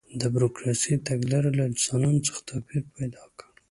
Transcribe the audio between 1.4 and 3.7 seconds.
له انسانانو څخه توپیر پیدا کړ.